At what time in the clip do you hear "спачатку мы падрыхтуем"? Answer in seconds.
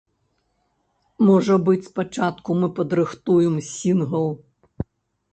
1.89-3.59